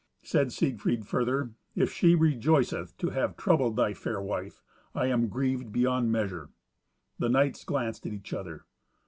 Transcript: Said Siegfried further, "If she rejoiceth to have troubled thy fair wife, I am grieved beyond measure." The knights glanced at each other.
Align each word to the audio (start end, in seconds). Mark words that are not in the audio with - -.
Said 0.23 0.51
Siegfried 0.51 1.05
further, 1.05 1.51
"If 1.75 1.93
she 1.93 2.15
rejoiceth 2.15 2.97
to 2.97 3.11
have 3.11 3.37
troubled 3.37 3.75
thy 3.75 3.93
fair 3.93 4.19
wife, 4.19 4.63
I 4.95 5.05
am 5.05 5.27
grieved 5.27 5.71
beyond 5.71 6.11
measure." 6.11 6.49
The 7.19 7.29
knights 7.29 7.63
glanced 7.63 8.07
at 8.07 8.13
each 8.13 8.33
other. 8.33 8.65